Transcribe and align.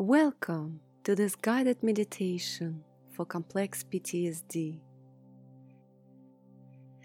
Welcome 0.00 0.80
to 1.04 1.14
this 1.14 1.36
guided 1.36 1.84
meditation 1.84 2.82
for 3.12 3.24
complex 3.24 3.84
PTSD. 3.84 4.80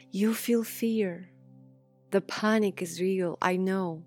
You 0.10 0.34
feel 0.34 0.64
fear. 0.64 1.30
The 2.10 2.22
panic 2.22 2.82
is 2.82 3.00
real, 3.00 3.38
I 3.44 3.58
know. 3.58 4.02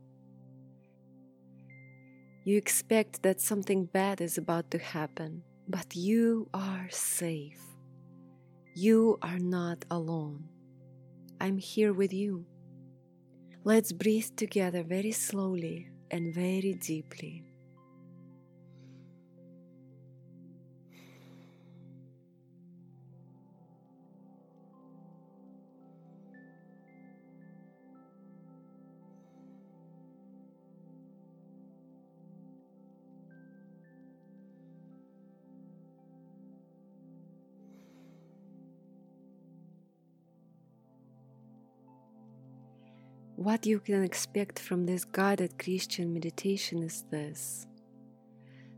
You 2.42 2.56
expect 2.56 3.22
that 3.22 3.40
something 3.40 3.84
bad 3.84 4.20
is 4.20 4.36
about 4.36 4.72
to 4.72 4.78
happen, 4.78 5.44
but 5.68 5.94
you 5.94 6.48
are 6.52 6.88
safe. 6.90 7.62
You 8.74 9.16
are 9.22 9.38
not 9.38 9.84
alone. 9.92 10.48
I'm 11.40 11.58
here 11.58 11.92
with 11.92 12.12
you. 12.12 12.46
Let's 13.62 13.92
breathe 13.92 14.34
together 14.34 14.82
very 14.82 15.12
slowly 15.12 15.88
and 16.10 16.34
very 16.34 16.74
deeply. 16.74 17.44
What 43.42 43.66
you 43.66 43.80
can 43.80 44.04
expect 44.04 44.60
from 44.60 44.86
this 44.86 45.04
guided 45.04 45.58
Christian 45.58 46.14
meditation 46.14 46.80
is 46.80 47.02
this 47.10 47.66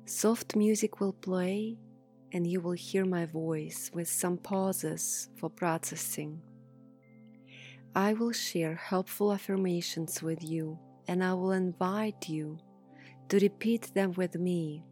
soft 0.07 0.57
music 0.57 1.01
will 1.01 1.13
play, 1.13 1.77
and 2.33 2.47
you 2.47 2.63
will 2.63 2.73
hear 2.73 3.05
my 3.05 3.27
voice 3.27 3.91
with 3.93 4.09
some 4.09 4.39
pauses 4.39 5.29
for 5.37 5.51
processing. 5.51 6.41
I 7.95 8.15
will 8.15 8.33
share 8.33 8.75
helpful 8.75 9.35
affirmations 9.35 10.23
with 10.23 10.43
you, 10.43 10.79
and 11.09 11.23
I 11.23 11.35
will 11.35 11.53
invite 11.53 12.31
you 12.31 12.57
to 13.29 13.39
repeat 13.39 13.93
them 13.93 14.13
with 14.13 14.35
me 14.37 14.83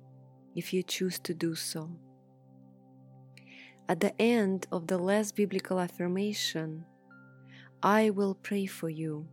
if 0.54 0.74
you 0.74 0.82
choose 0.82 1.18
to 1.20 1.32
do 1.32 1.54
so. 1.54 1.88
At 3.88 4.00
the 4.00 4.12
end 4.20 4.66
of 4.70 4.86
the 4.88 4.98
last 4.98 5.34
biblical 5.34 5.80
affirmation, 5.80 6.84
I 7.82 8.10
will 8.10 8.34
pray 8.34 8.66
for 8.66 8.90
you 8.90 9.28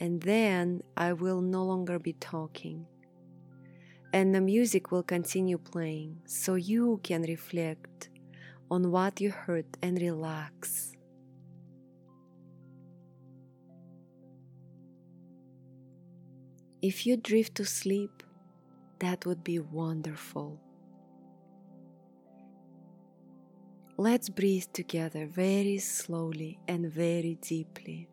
and 0.00 0.20
then 0.22 0.82
I 0.96 1.12
will 1.12 1.42
no 1.42 1.62
longer 1.62 1.98
be 1.98 2.14
talking. 2.14 2.86
And 4.12 4.34
the 4.34 4.40
music 4.40 4.90
will 4.90 5.02
continue 5.02 5.58
playing 5.58 6.22
so 6.24 6.54
you 6.54 7.00
can 7.04 7.22
reflect 7.22 8.08
on 8.70 8.90
what 8.90 9.20
you 9.20 9.30
heard 9.30 9.66
and 9.82 10.00
relax. 10.00 10.96
If 16.82 17.06
you 17.06 17.18
drift 17.18 17.56
to 17.56 17.66
sleep, 17.66 18.22
that 19.00 19.26
would 19.26 19.44
be 19.44 19.58
wonderful. 19.58 20.58
Let's 23.98 24.30
breathe 24.30 24.64
together 24.72 25.26
very 25.26 25.76
slowly 25.76 26.58
and 26.66 26.90
very 26.90 27.36
deeply. 27.42 28.08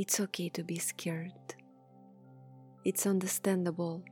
It's 0.00 0.18
okay 0.18 0.48
to 0.56 0.64
be 0.64 0.78
scared. 0.78 1.54
It's 2.86 3.04
understandable. 3.06 4.02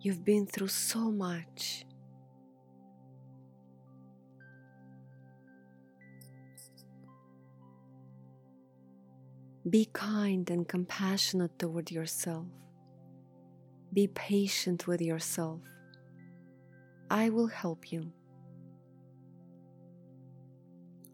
You've 0.00 0.24
been 0.24 0.44
through 0.44 0.74
so 0.74 1.12
much. 1.12 1.86
Be 9.70 9.88
kind 9.92 10.50
and 10.50 10.66
compassionate 10.66 11.56
toward 11.60 11.92
yourself. 11.92 12.46
Be 13.92 14.08
patient 14.08 14.88
with 14.88 15.00
yourself. 15.00 15.60
I 17.08 17.30
will 17.30 17.46
help 17.46 17.92
you. 17.92 18.10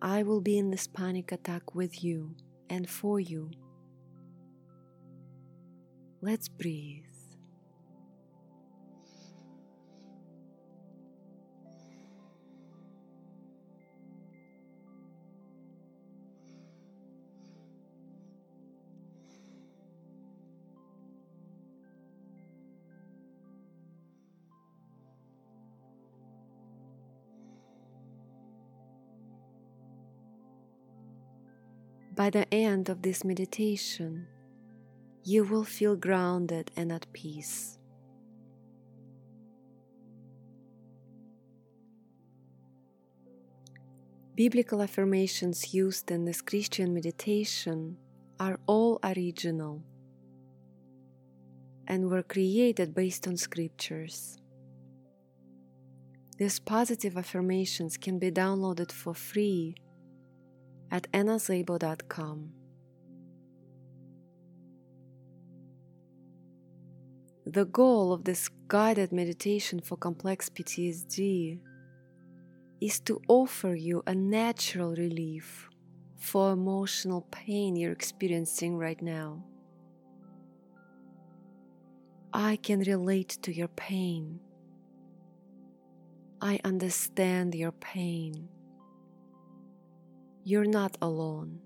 I 0.00 0.22
will 0.22 0.40
be 0.40 0.56
in 0.56 0.70
this 0.70 0.86
panic 0.86 1.32
attack 1.32 1.74
with 1.74 2.02
you 2.02 2.34
and 2.72 2.88
for 2.88 3.20
you. 3.20 3.50
Let's 6.22 6.48
breathe. 6.48 7.11
By 32.22 32.30
the 32.30 32.46
end 32.54 32.88
of 32.88 33.02
this 33.02 33.24
meditation, 33.24 34.28
you 35.24 35.42
will 35.42 35.64
feel 35.64 35.96
grounded 35.96 36.70
and 36.76 36.92
at 36.92 37.12
peace. 37.12 37.78
Biblical 44.36 44.82
affirmations 44.82 45.74
used 45.74 46.12
in 46.12 46.24
this 46.24 46.40
Christian 46.40 46.94
meditation 46.94 47.96
are 48.38 48.60
all 48.68 49.00
original 49.02 49.82
and 51.88 52.08
were 52.08 52.22
created 52.22 52.94
based 52.94 53.26
on 53.26 53.36
scriptures. 53.36 54.38
These 56.38 56.60
positive 56.60 57.16
affirmations 57.16 57.96
can 57.96 58.20
be 58.20 58.30
downloaded 58.30 58.92
for 58.92 59.12
free 59.12 59.74
at 60.92 61.10
annaszabo.com. 61.12 62.52
The 67.46 67.64
goal 67.64 68.12
of 68.12 68.24
this 68.24 68.48
guided 68.68 69.10
meditation 69.10 69.80
for 69.80 69.96
complex 69.96 70.48
PTSD 70.48 71.58
is 72.80 73.00
to 73.00 73.20
offer 73.26 73.74
you 73.74 74.02
a 74.06 74.14
natural 74.14 74.94
relief 74.94 75.68
for 76.18 76.52
emotional 76.52 77.26
pain 77.32 77.74
you're 77.74 77.92
experiencing 77.92 78.76
right 78.76 79.00
now. 79.02 79.44
I 82.32 82.56
can 82.56 82.80
relate 82.80 83.38
to 83.42 83.52
your 83.52 83.68
pain. 83.68 84.40
I 86.40 86.60
understand 86.64 87.54
your 87.54 87.72
pain. 87.72 88.48
You're 90.44 90.64
not 90.64 90.98
alone. 91.00 91.60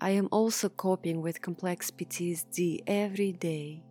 I 0.00 0.10
am 0.10 0.28
also 0.30 0.68
coping 0.68 1.22
with 1.22 1.42
complex 1.42 1.90
PTSD 1.90 2.82
every 2.86 3.32
day. 3.32 3.82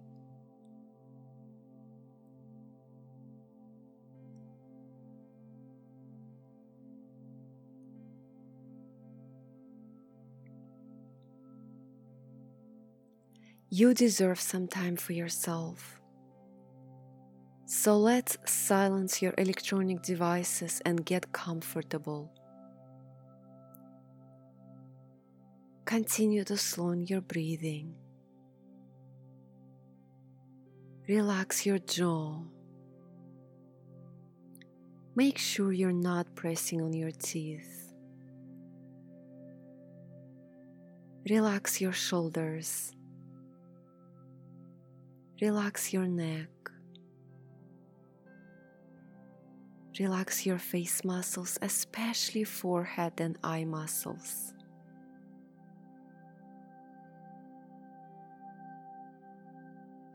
You 13.70 13.94
deserve 13.94 14.40
some 14.40 14.70
time 14.70 14.96
for 14.96 15.12
yourself. 15.12 16.00
So 17.66 17.98
let's 17.98 18.38
silence 18.46 19.22
your 19.22 19.34
electronic 19.38 20.02
devices 20.04 20.82
and 20.86 21.06
get 21.06 21.34
comfortable. 21.34 22.32
Continue 25.86 26.44
to 26.46 26.58
slow 26.58 26.94
your 26.94 27.22
breathing. 27.22 27.94
Relax 31.08 31.64
your 31.64 31.78
jaw. 31.78 32.40
Make 35.16 35.38
sure 35.38 35.72
you're 35.72 35.92
not 35.92 36.34
pressing 36.34 36.82
on 36.82 36.92
your 36.92 37.12
teeth. 37.12 37.94
Relax 41.30 41.80
your 41.80 41.94
shoulders. 41.94 42.92
Relax 45.40 45.94
your 45.94 46.08
neck. 46.08 46.50
Relax 50.00 50.48
your 50.48 50.58
face 50.58 51.06
muscles, 51.06 51.60
especially 51.62 52.44
forehead 52.44 53.14
and 53.20 53.38
eye 53.44 53.66
muscles. 53.66 54.55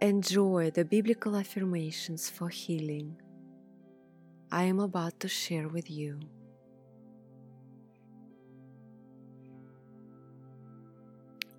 Enjoy 0.02 0.70
the 0.70 0.82
biblical 0.82 1.36
affirmations 1.36 2.30
for 2.30 2.48
healing 2.48 3.20
I 4.50 4.64
am 4.64 4.80
about 4.80 5.20
to 5.20 5.28
share 5.28 5.68
with 5.68 5.90
you. 5.90 6.18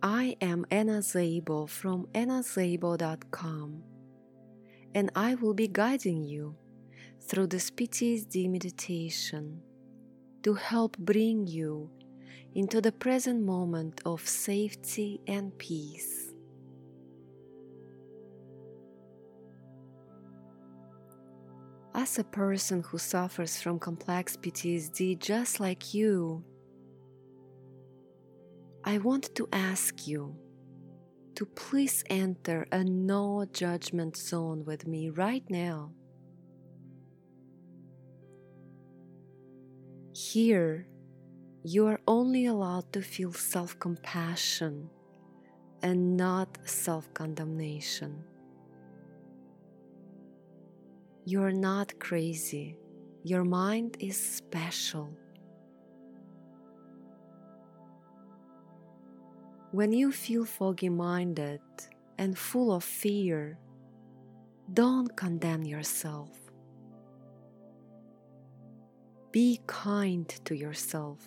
I 0.02 0.36
am 0.42 0.66
Anna 0.72 1.04
Szabo 1.04 1.70
from 1.70 2.08
annaszabo.com 2.16 3.84
and 4.96 5.12
I 5.16 5.36
will 5.36 5.54
be 5.54 5.68
guiding 5.68 6.24
you 6.24 6.56
through 7.22 7.46
this 7.46 7.70
PTSD 7.70 8.50
meditation 8.50 9.62
to 10.42 10.56
help 10.56 10.98
bring 10.98 11.46
you 11.46 11.92
into 12.56 12.82
the 12.82 12.92
present 12.92 13.44
moment 13.44 14.02
of 14.04 14.28
safety 14.28 15.22
and 15.28 15.56
peace. 15.60 16.31
As 22.02 22.18
a 22.18 22.24
person 22.24 22.82
who 22.82 22.98
suffers 22.98 23.62
from 23.62 23.78
complex 23.78 24.36
PTSD 24.36 25.20
just 25.20 25.60
like 25.60 25.94
you, 25.94 26.44
I 28.84 28.98
want 28.98 29.36
to 29.36 29.48
ask 29.54 30.08
you 30.08 30.36
to 31.36 31.46
please 31.46 32.04
enter 32.10 32.66
a 32.72 32.84
no 32.84 33.46
judgment 33.54 34.18
zone 34.18 34.66
with 34.66 34.88
me 34.88 35.12
right 35.12 35.44
now. 35.48 35.92
Here, 40.16 40.88
you 41.64 41.86
are 41.86 42.02
only 42.08 42.48
allowed 42.48 42.92
to 42.94 43.04
feel 43.04 43.32
self 43.32 43.78
compassion 43.78 44.90
and 45.84 46.18
not 46.18 46.58
self 46.66 47.14
condemnation. 47.14 48.24
You 51.24 51.44
are 51.44 51.52
not 51.52 52.00
crazy, 52.00 52.78
your 53.24 53.44
mind 53.44 53.98
is 54.00 54.18
special. 54.18 55.16
When 59.72 59.94
you 59.94 60.12
feel 60.12 60.46
foggy 60.46 60.90
minded 60.90 61.62
and 62.18 62.36
full 62.36 62.74
of 62.74 62.84
fear, 62.84 63.60
don't 64.74 65.16
condemn 65.16 65.64
yourself. 65.64 66.32
Be 69.32 69.62
kind 69.68 70.28
to 70.46 70.56
yourself. 70.56 71.20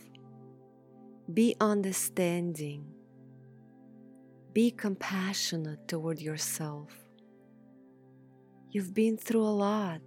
Be 1.33 1.55
understanding. 1.61 2.85
Be 4.53 4.73
compassionate 4.73 5.87
toward 5.87 6.21
yourself. 6.21 7.04
You've 8.75 8.93
been 8.93 9.17
through 9.17 9.45
a 9.45 9.55
lot. 9.67 10.01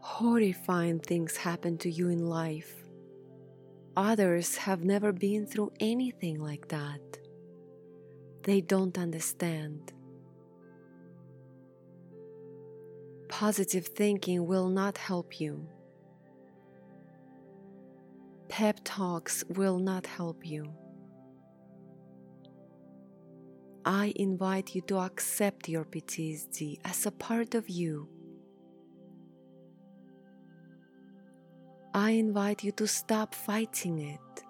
horrifying 0.00 1.00
things 1.00 1.36
happen 1.36 1.76
to 1.78 1.90
you 1.90 2.08
in 2.08 2.26
life. 2.26 2.84
Others 3.96 4.56
have 4.56 4.84
never 4.84 5.10
been 5.12 5.46
through 5.46 5.72
anything 5.80 6.40
like 6.40 6.68
that. 6.68 7.00
They 8.44 8.60
don't 8.60 8.96
understand. 8.98 9.92
Positive 13.32 13.86
thinking 13.86 14.46
will 14.46 14.68
not 14.68 14.98
help 14.98 15.40
you. 15.40 15.66
Pep 18.50 18.78
talks 18.84 19.42
will 19.48 19.78
not 19.78 20.06
help 20.06 20.44
you. 20.46 20.70
I 23.86 24.12
invite 24.16 24.74
you 24.74 24.82
to 24.82 24.98
accept 24.98 25.66
your 25.66 25.86
PTSD 25.86 26.78
as 26.84 27.06
a 27.06 27.10
part 27.10 27.54
of 27.54 27.70
you 27.70 28.06
I 31.94 32.12
invite 32.12 32.64
you 32.64 32.72
to 32.72 32.86
stop 32.86 33.34
fighting 33.34 33.98
it. 33.98 34.44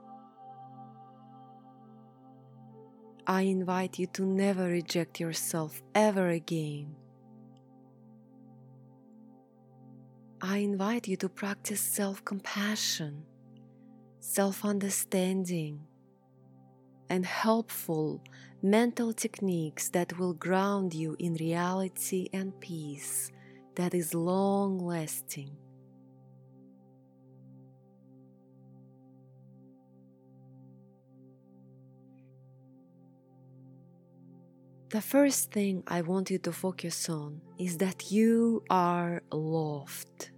I 3.26 3.42
invite 3.42 3.98
you 3.98 4.06
to 4.14 4.24
never 4.24 4.66
reject 4.66 5.18
yourself 5.18 5.82
ever 5.92 6.28
again. 6.28 6.94
I 10.44 10.56
invite 10.56 11.06
you 11.06 11.16
to 11.18 11.28
practice 11.28 11.80
self 11.80 12.24
compassion, 12.24 13.22
self 14.18 14.64
understanding, 14.64 15.78
and 17.08 17.24
helpful 17.24 18.20
mental 18.60 19.12
techniques 19.12 19.88
that 19.90 20.18
will 20.18 20.34
ground 20.34 20.94
you 20.94 21.14
in 21.20 21.34
reality 21.34 22.28
and 22.32 22.60
peace 22.60 23.30
that 23.76 23.94
is 23.94 24.14
long 24.14 24.80
lasting. 24.80 25.56
The 34.88 35.00
first 35.00 35.52
thing 35.52 35.84
I 35.86 36.02
want 36.02 36.30
you 36.30 36.38
to 36.40 36.52
focus 36.52 37.08
on 37.08 37.40
is 37.58 37.78
that 37.78 38.10
you 38.10 38.64
are 38.68 39.22
loved. 39.30 40.31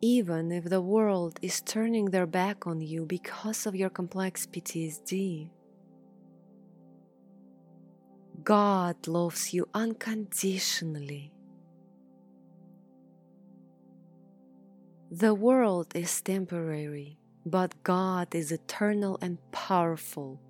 Even 0.00 0.52
if 0.52 0.64
the 0.64 0.80
world 0.80 1.40
is 1.42 1.60
turning 1.60 2.06
their 2.06 2.26
back 2.26 2.68
on 2.68 2.80
you 2.80 3.04
because 3.04 3.66
of 3.66 3.74
your 3.74 3.90
complex 3.90 4.46
PTSD, 4.46 5.50
God 8.44 9.08
loves 9.08 9.52
you 9.52 9.68
unconditionally. 9.74 11.32
The 15.10 15.34
world 15.34 15.88
is 15.96 16.20
temporary, 16.20 17.18
but 17.44 17.82
God 17.82 18.34
is 18.34 18.52
eternal 18.52 19.18
and 19.20 19.38
powerful. 19.50 20.40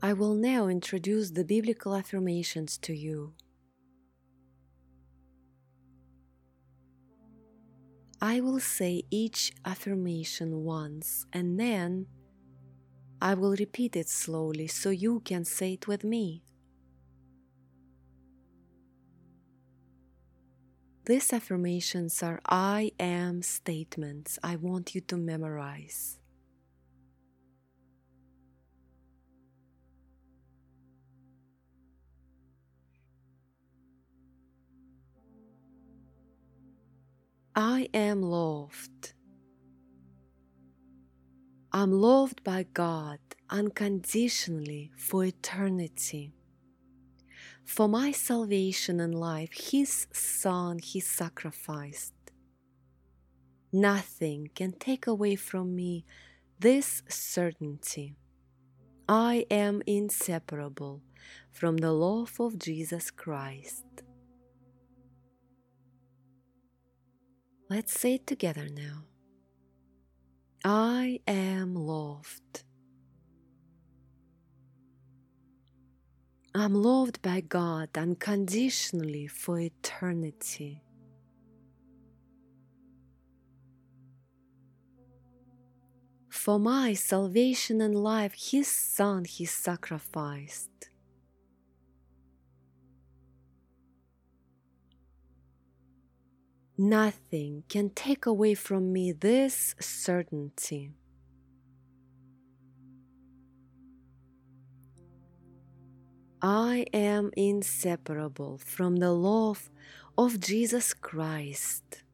I 0.00 0.12
will 0.12 0.34
now 0.34 0.68
introduce 0.68 1.32
the 1.32 1.44
biblical 1.44 1.92
affirmations 1.92 2.78
to 2.78 2.94
you. 2.94 3.32
I 8.20 8.40
will 8.40 8.60
say 8.60 9.02
each 9.10 9.52
affirmation 9.64 10.62
once 10.62 11.26
and 11.32 11.58
then 11.58 12.06
I 13.20 13.34
will 13.34 13.56
repeat 13.56 13.96
it 13.96 14.08
slowly 14.08 14.68
so 14.68 14.90
you 14.90 15.18
can 15.20 15.44
say 15.44 15.72
it 15.72 15.88
with 15.88 16.04
me. 16.04 16.44
These 21.06 21.32
affirmations 21.32 22.22
are 22.22 22.40
I 22.46 22.92
am 23.00 23.42
statements 23.42 24.38
I 24.44 24.54
want 24.56 24.94
you 24.94 25.00
to 25.02 25.16
memorize. 25.16 26.20
I 37.60 37.88
am 37.92 38.22
loved. 38.22 39.14
I'm 41.72 41.90
loved 41.90 42.44
by 42.44 42.66
God 42.72 43.18
unconditionally 43.50 44.92
for 44.96 45.24
eternity. 45.24 46.30
For 47.64 47.88
my 47.88 48.12
salvation 48.12 49.00
and 49.00 49.12
life, 49.12 49.72
His 49.72 50.06
Son 50.12 50.78
He 50.78 51.00
sacrificed. 51.00 52.14
Nothing 53.72 54.50
can 54.54 54.70
take 54.70 55.08
away 55.08 55.34
from 55.34 55.74
me 55.74 56.04
this 56.60 57.02
certainty. 57.08 58.14
I 59.08 59.46
am 59.50 59.82
inseparable 59.84 61.02
from 61.50 61.78
the 61.78 61.90
love 61.90 62.38
of 62.38 62.56
Jesus 62.56 63.10
Christ. 63.10 63.84
Let's 67.70 68.00
say 68.00 68.14
it 68.14 68.26
together 68.26 68.66
now. 68.74 69.04
I 70.64 71.20
am 71.26 71.74
loved. 71.74 72.64
I'm 76.54 76.74
loved 76.74 77.20
by 77.20 77.42
God 77.42 77.90
unconditionally 77.96 79.26
for 79.26 79.60
eternity. 79.60 80.82
For 86.30 86.58
my 86.58 86.94
salvation 86.94 87.82
and 87.82 87.94
life, 87.94 88.32
His 88.34 88.66
Son 88.66 89.26
He 89.26 89.44
sacrificed. 89.44 90.88
Nothing 96.80 97.64
can 97.68 97.90
take 97.90 98.24
away 98.24 98.54
from 98.54 98.92
me 98.92 99.10
this 99.10 99.74
certainty. 99.80 100.92
I 106.40 106.86
am 106.92 107.32
inseparable 107.36 108.58
from 108.58 108.98
the 108.98 109.10
love 109.10 109.70
of 110.16 110.38
Jesus 110.38 110.94
Christ. 110.94 112.04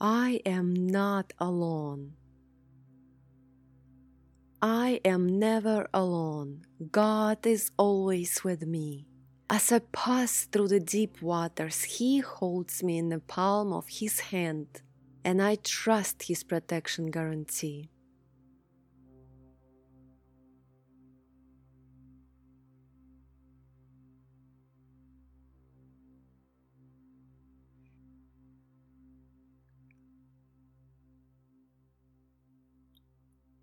I 0.00 0.40
am 0.46 0.74
not 0.74 1.32
alone. 1.40 2.12
I 4.62 5.00
am 5.04 5.40
never 5.40 5.88
alone. 5.92 6.62
God 6.92 7.44
is 7.44 7.72
always 7.76 8.44
with 8.44 8.64
me. 8.64 9.08
As 9.50 9.72
I 9.72 9.80
pass 9.80 10.44
through 10.44 10.68
the 10.68 10.78
deep 10.78 11.20
waters, 11.20 11.82
He 11.82 12.18
holds 12.18 12.82
me 12.82 12.98
in 12.98 13.08
the 13.08 13.18
palm 13.18 13.72
of 13.72 13.88
His 13.88 14.20
hand, 14.20 14.82
and 15.24 15.42
I 15.42 15.56
trust 15.56 16.24
His 16.24 16.44
protection 16.44 17.10
guarantee. 17.10 17.90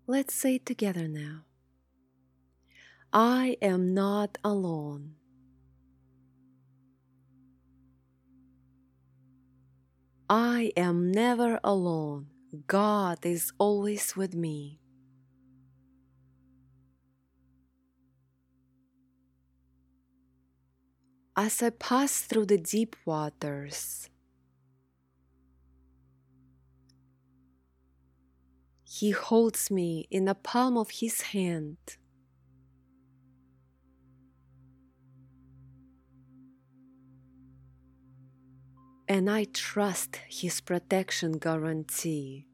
Let's 0.08 0.34
say 0.34 0.54
it 0.56 0.66
together 0.66 1.08
now. 1.08 1.46
I 3.12 3.56
am 3.60 3.92
not 3.92 4.38
alone. 4.44 5.14
I 10.30 10.72
am 10.76 11.10
never 11.10 11.58
alone. 11.64 12.26
God 12.68 13.26
is 13.26 13.52
always 13.58 14.14
with 14.16 14.34
me. 14.34 14.78
As 21.36 21.62
I 21.62 21.70
pass 21.70 22.20
through 22.20 22.46
the 22.46 22.58
deep 22.58 22.94
waters, 23.04 24.08
He 28.98 29.10
holds 29.10 29.70
me 29.70 30.06
in 30.10 30.24
the 30.24 30.34
palm 30.34 30.78
of 30.78 30.88
His 30.88 31.20
hand. 31.20 31.76
And 39.06 39.28
I 39.28 39.44
trust 39.52 40.16
His 40.30 40.62
protection 40.62 41.32
guarantee. 41.32 42.45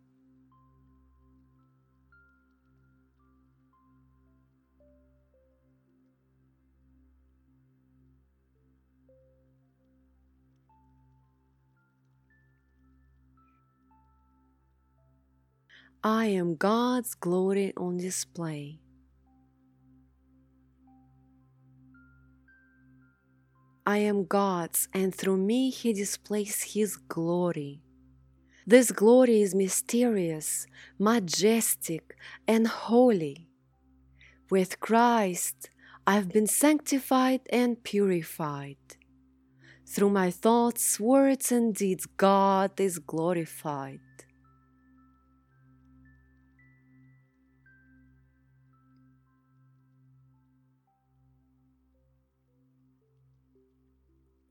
I 16.05 16.27
am 16.27 16.57
God's 16.57 17.15
glory 17.15 17.73
on 17.77 17.99
display. 17.99 18.81
I 23.87 23.99
am 23.99 24.25
God's, 24.25 24.89
and 24.93 25.15
through 25.15 25.37
me 25.37 25.71
He 25.71 25.93
displays 25.93 26.75
His 26.75 26.97
glory. 26.97 27.83
This 28.67 28.91
glory 28.91 29.43
is 29.43 29.55
mysterious, 29.55 30.67
majestic, 30.99 32.17
and 32.49 32.67
holy. 32.67 33.47
With 34.51 34.81
Christ, 34.81 35.71
I've 36.05 36.31
been 36.31 36.49
sanctified 36.49 37.43
and 37.51 37.81
purified. 37.81 38.97
Through 39.87 40.11
my 40.11 40.33
thoughts, 40.33 40.99
words, 40.99 41.53
and 41.53 41.73
deeds, 41.73 42.07
God 42.07 42.81
is 42.81 42.99
glorified. 42.99 44.01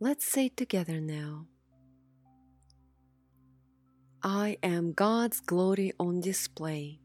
Let's 0.04 0.26
say 0.26 0.50
together 0.50 1.00
now. 1.00 1.46
I 4.24 4.58
am 4.64 4.94
God's 4.94 5.40
glory 5.40 5.94
on 6.00 6.22
display. 6.22 7.00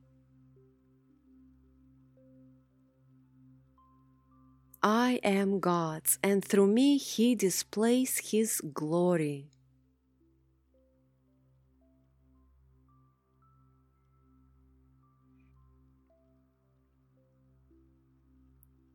I 4.83 5.21
am 5.23 5.61
God's, 5.61 6.19
and 6.23 6.43
through 6.43 6.69
me 6.69 6.97
He 6.97 7.35
displays 7.35 8.31
His 8.33 8.63
glory. 8.73 9.51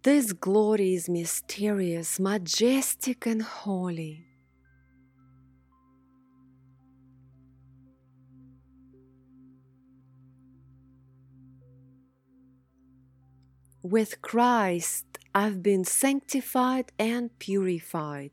This 0.03 0.33
glory 0.33 0.95
is 0.95 1.07
mysterious, 1.07 2.19
majestic, 2.19 3.27
and 3.27 3.43
holy. 3.43 4.25
With 13.83 14.23
Christ, 14.23 15.05
I've 15.35 15.61
been 15.61 15.83
sanctified 15.85 16.91
and 16.97 17.29
purified. 17.37 18.31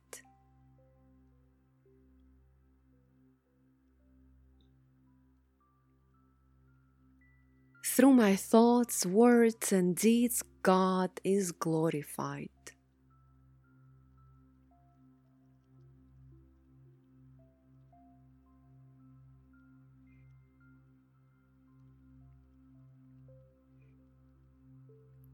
Through 7.84 8.14
my 8.14 8.36
thoughts, 8.36 9.04
words, 9.04 9.72
and 9.72 9.94
deeds, 9.94 10.42
God 10.68 11.12
is 11.24 11.50
glorified. 11.52 12.50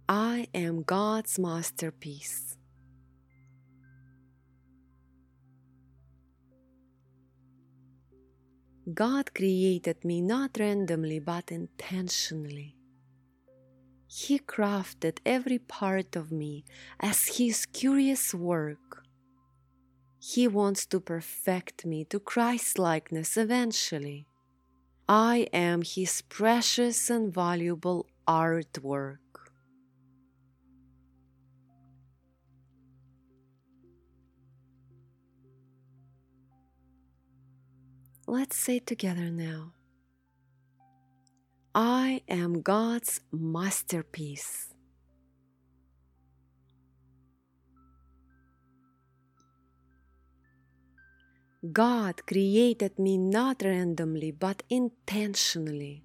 I 0.09 0.47
am 0.55 0.85
God's 0.85 1.37
masterpiece. 1.41 2.57
God 8.95 9.35
created 9.35 10.05
me 10.05 10.21
not 10.21 10.57
randomly 10.61 11.19
but 11.19 11.51
intentionally. 11.51 12.74
He 14.17 14.39
crafted 14.39 15.19
every 15.27 15.59
part 15.59 16.15
of 16.15 16.31
me 16.31 16.65
as 17.01 17.37
His 17.37 17.67
curious 17.67 18.33
work. 18.33 19.03
He 20.21 20.47
wants 20.47 20.87
to 20.87 21.01
perfect 21.01 21.85
me 21.85 22.05
to 22.05 22.21
Christ 22.21 22.79
likeness 22.79 23.37
eventually. 23.37 24.29
I 25.09 25.49
am 25.53 25.83
His 25.83 26.23
precious 26.23 27.11
and 27.11 27.35
valuable 27.35 28.07
artwork. 28.29 29.19
Let's 38.29 38.57
say 38.57 38.79
together 38.79 39.29
now 39.29 39.74
I 41.77 42.23
am 42.29 42.63
God's 42.63 43.21
masterpiece. 43.33 44.73
God 51.73 52.25
created 52.27 52.97
me 52.97 53.19
not 53.19 53.63
randomly 53.65 54.31
but 54.31 54.63
intentionally. 54.71 56.05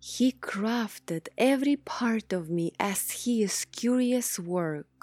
He 0.00 0.32
crafted 0.32 1.28
every 1.38 1.76
part 1.76 2.32
of 2.32 2.50
me 2.50 2.72
as 2.80 3.24
His 3.24 3.64
curious 3.66 4.40
work. 4.40 4.93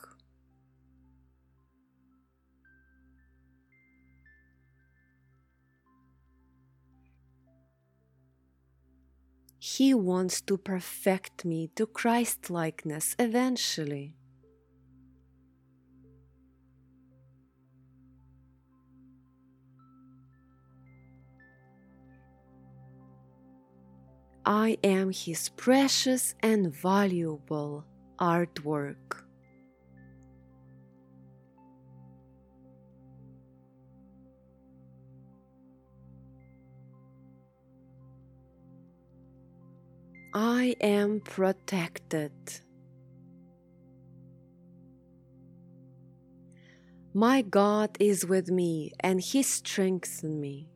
He 9.82 9.96
wants 9.96 10.42
to 10.42 10.58
perfect 10.60 11.44
me 11.44 11.72
to 11.76 11.88
Christ 11.88 12.52
likeness 12.52 13.16
eventually. 13.18 14.16
I 24.46 24.78
am 24.84 25.12
His 25.12 25.50
precious 25.50 26.36
and 26.44 26.72
valuable 26.72 27.84
artwork. 28.20 29.24
I 40.34 40.78
am 40.80 41.20
protected. 41.20 42.32
My 47.14 47.42
God 47.42 47.98
is 48.00 48.26
with 48.26 48.50
me 48.50 48.94
and 49.02 49.20
He 49.20 49.44
strengthens 49.44 50.24
me. 50.24 50.70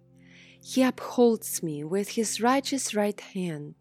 He 0.62 0.84
upholds 0.84 1.64
me 1.64 1.86
with 1.86 2.10
His 2.10 2.42
righteous 2.42 2.94
right 2.94 3.20
hand. 3.22 3.76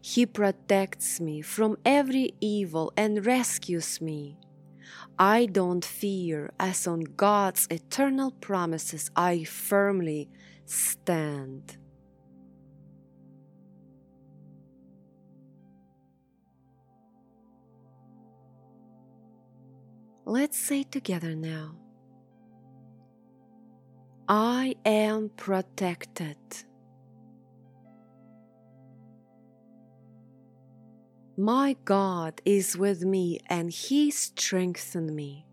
He 0.00 0.24
protects 0.24 1.20
me 1.20 1.42
from 1.42 1.76
every 1.84 2.32
evil 2.40 2.90
and 2.96 3.26
rescues 3.26 4.00
me. 4.00 4.38
I 5.18 5.46
don't 5.46 5.84
fear, 5.84 6.50
as 6.58 6.86
on 6.86 7.00
God's 7.00 7.66
eternal 7.70 8.30
promises 8.30 9.10
I 9.14 9.44
firmly 9.44 10.30
stand. 10.64 11.76
Let's 20.30 20.58
say 20.58 20.82
together 20.82 21.34
now 21.34 21.74
I 24.28 24.74
am 24.84 25.30
protected. 25.38 26.36
My 31.38 31.76
God 31.86 32.42
is 32.44 32.76
with 32.76 33.06
me 33.06 33.40
and 33.48 33.70
He 33.70 34.10
strengthens 34.10 35.10
me. 35.10 35.46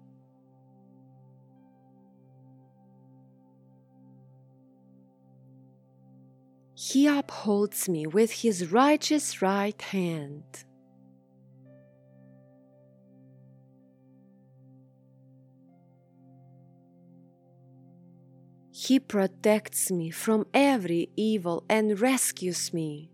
He 6.73 7.07
upholds 7.07 7.87
me 7.87 8.07
with 8.07 8.29
His 8.29 8.73
righteous 8.73 9.41
right 9.41 9.81
hand. 9.81 10.65
He 18.85 18.99
protects 18.99 19.89
me 19.89 20.11
from 20.11 20.45
every 20.53 21.09
evil 21.15 21.63
and 21.67 21.99
rescues 21.99 22.71
me. 22.71 23.09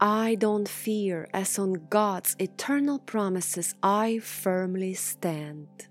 I 0.00 0.34
don't 0.34 0.68
fear, 0.68 1.28
as 1.32 1.56
on 1.56 1.86
God's 1.88 2.34
eternal 2.40 2.98
promises 2.98 3.76
I 3.80 4.18
firmly 4.18 4.94
stand. 4.94 5.86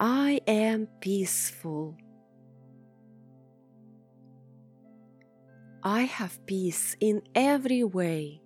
I 0.00 0.40
am 0.46 0.88
peaceful. 1.00 1.96
I 5.82 6.02
have 6.02 6.44
peace 6.46 6.96
in 6.98 7.22
every 7.34 7.84
way. 7.84 8.40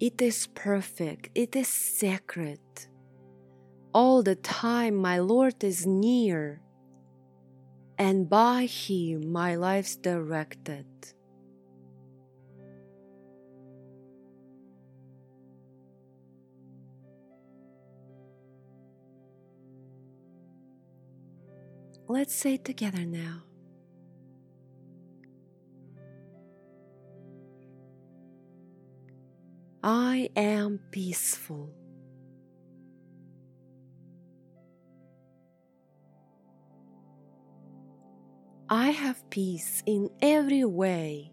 It 0.00 0.22
is 0.22 0.46
perfect, 0.54 1.28
it 1.34 1.54
is 1.54 1.68
sacred. 1.68 2.60
All 3.92 4.22
the 4.22 4.36
time, 4.36 4.94
my 4.96 5.18
Lord 5.18 5.62
is 5.62 5.86
near, 5.86 6.62
and 7.98 8.28
by 8.28 8.64
Him 8.66 9.30
my 9.30 9.56
life's 9.56 9.96
directed. 9.96 10.86
Let's 22.12 22.34
say 22.34 22.54
it 22.56 22.64
together 22.66 23.06
now. 23.06 23.44
I 29.82 30.28
am 30.36 30.78
peaceful. 30.90 31.70
I 38.68 38.90
have 38.90 39.30
peace 39.30 39.82
in 39.86 40.10
every 40.20 40.66
way. 40.66 41.32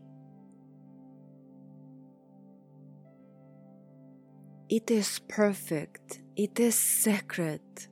It 4.69 4.89
is 4.89 5.19
perfect. 5.27 6.21
It 6.37 6.57
is 6.57 6.75
sacred. 6.75 7.88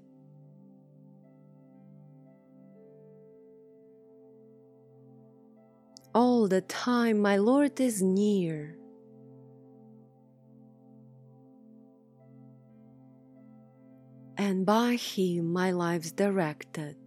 All 6.17 6.47
the 6.47 6.61
time, 6.61 7.19
my 7.19 7.37
Lord 7.37 7.79
is 7.79 8.01
near. 8.01 8.75
And 14.35 14.65
by 14.65 14.95
Him, 14.95 15.53
my 15.53 15.69
life's 15.69 16.11
directed. 16.11 16.97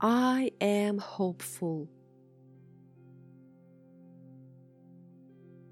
I 0.00 0.52
am 0.60 0.98
hopeful. 0.98 1.88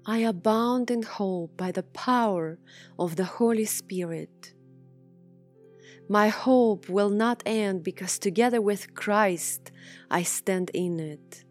I 0.05 0.19
abound 0.19 0.91
in 0.91 1.03
hope 1.03 1.55
by 1.55 1.71
the 1.71 1.83
power 1.83 2.59
of 2.99 3.15
the 3.15 3.23
Holy 3.23 3.63
Spirit. 3.63 4.53
My 6.09 6.27
hope 6.27 6.89
will 6.89 7.09
not 7.09 7.41
end 7.45 7.83
because 7.83 8.19
together 8.19 8.61
with 8.61 8.93
Christ 8.95 9.71
I 10.11 10.23
stand 10.23 10.71
in 10.73 10.99
it. 10.99 11.45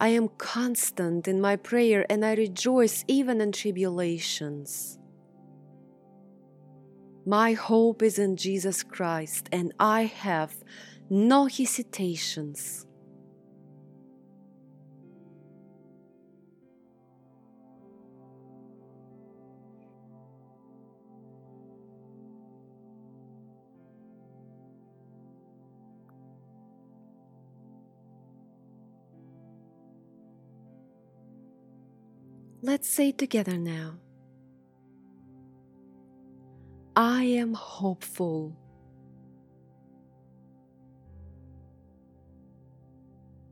I 0.00 0.08
am 0.08 0.28
constant 0.38 1.28
in 1.28 1.40
my 1.40 1.54
prayer 1.54 2.04
and 2.10 2.24
I 2.24 2.34
rejoice 2.34 3.04
even 3.06 3.40
in 3.40 3.52
tribulations. 3.52 4.97
My 7.28 7.52
hope 7.52 8.02
is 8.02 8.18
in 8.18 8.38
Jesus 8.38 8.82
Christ 8.82 9.50
and 9.52 9.74
I 9.78 10.04
have 10.04 10.54
no 11.10 11.44
hesitations. 11.44 12.86
Let's 32.62 32.88
say 32.88 33.12
together 33.12 33.58
now 33.58 33.98
I 36.98 37.22
am 37.22 37.54
hopeful. 37.54 38.56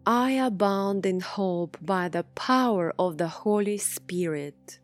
I 0.04 0.32
abound 0.32 1.06
in 1.06 1.20
hope 1.20 1.78
by 1.80 2.08
the 2.08 2.24
power 2.34 2.92
of 2.98 3.18
the 3.18 3.28
Holy 3.28 3.78
Spirit. 3.78 4.80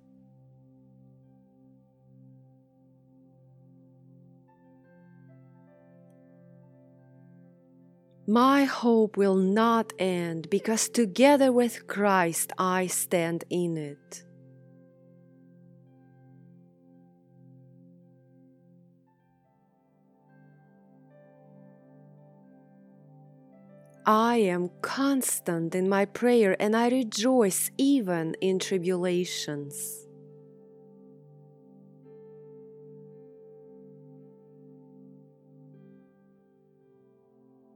My 8.29 8.63
hope 8.63 9.17
will 9.17 9.35
not 9.35 9.93
end 9.99 10.49
because 10.51 10.89
together 10.89 11.51
with 11.51 11.89
Christ 11.89 12.53
I 12.59 12.87
stand 12.87 13.43
in 13.51 13.77
it. 13.77 14.25
I 24.05 24.37
am 24.37 24.71
constant 24.81 25.75
in 25.75 25.89
my 25.89 26.07
prayer 26.07 26.57
and 26.61 26.75
I 26.77 26.89
rejoice 26.89 27.71
even 27.79 28.35
in 28.41 28.59
tribulations. 28.59 30.03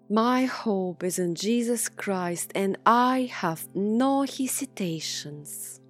My 0.09 0.45
hope 0.45 1.03
is 1.03 1.19
in 1.19 1.35
Jesus 1.35 1.89
Christ, 1.89 2.53
and 2.55 2.79
I 2.87 3.29
have 3.33 3.67
no 3.75 4.23
hesitations. 4.23 5.81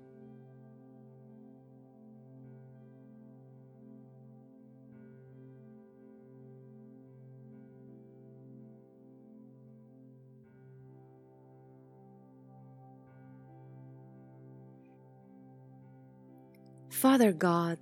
Father 16.96 17.30
God, 17.30 17.78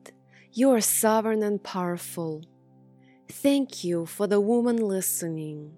you 0.52 0.72
are 0.72 0.80
sovereign 0.80 1.44
and 1.44 1.62
powerful. 1.62 2.42
Thank 3.30 3.84
you 3.84 4.06
for 4.06 4.26
the 4.26 4.40
woman 4.40 4.76
listening. 4.76 5.76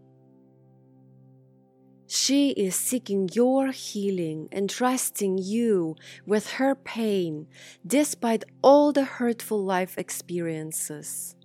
She 2.06 2.52
is 2.52 2.74
seeking 2.74 3.28
your 3.34 3.72
healing 3.72 4.48
and 4.50 4.70
trusting 4.70 5.36
you 5.36 5.96
with 6.24 6.52
her 6.52 6.74
pain 6.74 7.46
despite 7.86 8.44
all 8.62 8.90
the 8.90 9.04
hurtful 9.04 9.62
life 9.62 9.98
experiences. 9.98 11.36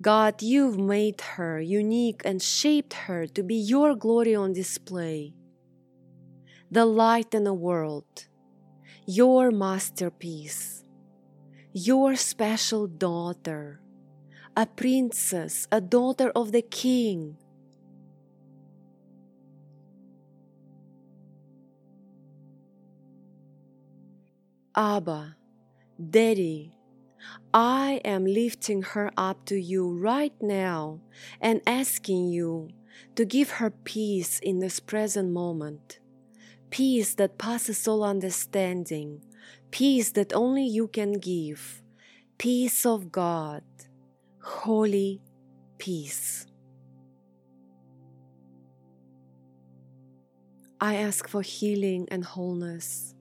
God, 0.00 0.40
you've 0.40 0.78
made 0.78 1.20
her 1.36 1.60
unique 1.60 2.22
and 2.24 2.40
shaped 2.40 2.94
her 2.94 3.26
to 3.26 3.42
be 3.42 3.56
your 3.56 3.94
glory 3.94 4.34
on 4.34 4.54
display, 4.54 5.34
the 6.70 6.86
light 6.86 7.34
in 7.34 7.44
the 7.44 7.52
world, 7.52 8.27
your 9.08 9.50
masterpiece, 9.50 10.84
your 11.72 12.14
special 12.14 12.86
daughter, 12.86 13.80
a 14.54 14.66
princess, 14.66 15.66
a 15.72 15.80
daughter 15.80 16.30
of 16.36 16.52
the 16.52 16.60
king 16.60 17.34
Abba, 24.76 25.36
Daddy, 25.98 26.74
I 27.54 28.02
am 28.04 28.26
lifting 28.26 28.82
her 28.82 29.10
up 29.16 29.46
to 29.46 29.56
you 29.56 29.88
right 29.98 30.34
now 30.40 31.00
and 31.40 31.62
asking 31.66 32.28
you 32.28 32.68
to 33.16 33.24
give 33.24 33.58
her 33.58 33.70
peace 33.70 34.38
in 34.38 34.60
this 34.60 34.78
present 34.78 35.32
moment. 35.32 35.98
Peace 36.70 37.14
that 37.14 37.38
passes 37.38 37.88
all 37.88 38.04
understanding, 38.04 39.22
peace 39.70 40.12
that 40.12 40.34
only 40.34 40.66
you 40.66 40.88
can 40.88 41.12
give, 41.14 41.82
peace 42.36 42.84
of 42.84 43.10
God, 43.10 43.62
holy 44.42 45.20
peace. 45.78 46.46
I 50.80 50.96
ask 50.96 51.26
for 51.26 51.42
healing 51.42 52.06
and 52.10 52.24
wholeness 52.24 53.14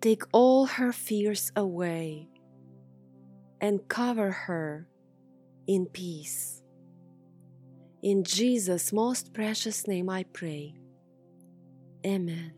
Take 0.00 0.22
all 0.30 0.66
her 0.66 0.92
fears 0.92 1.50
away 1.56 2.28
and 3.60 3.80
cover 3.88 4.30
her 4.30 4.86
in 5.66 5.86
peace. 5.86 6.62
In 8.00 8.22
Jesus' 8.22 8.92
most 8.92 9.34
precious 9.34 9.88
name 9.88 10.08
I 10.08 10.22
pray. 10.32 10.74
Amen. 12.08 12.57